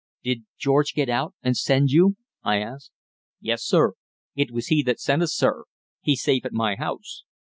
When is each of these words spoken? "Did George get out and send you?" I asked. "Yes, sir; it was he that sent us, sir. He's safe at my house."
"Did 0.23 0.45
George 0.57 0.95
get 0.95 1.09
out 1.09 1.35
and 1.43 1.55
send 1.55 1.91
you?" 1.91 2.15
I 2.41 2.57
asked. 2.57 2.89
"Yes, 3.39 3.63
sir; 3.63 3.93
it 4.35 4.49
was 4.49 4.65
he 4.69 4.81
that 4.81 4.99
sent 4.99 5.21
us, 5.21 5.31
sir. 5.35 5.65
He's 6.01 6.23
safe 6.23 6.43
at 6.43 6.53
my 6.53 6.73
house." 6.73 7.23